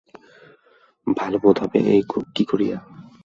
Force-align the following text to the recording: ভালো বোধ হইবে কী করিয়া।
ভালো 1.07 1.37
বোধ 1.43 1.57
হইবে 1.61 1.79
কী 2.35 2.43
করিয়া। 2.45 2.77